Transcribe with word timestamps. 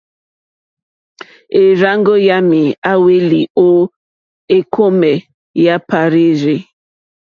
E 1.61 1.61
rzàŋgo 1.79 2.13
yami 2.27 2.61
a 2.91 2.93
hweli 3.01 3.41
o 3.65 3.67
ekome 4.57 5.13
ya 5.65 5.75
Parirzi. 5.89 6.57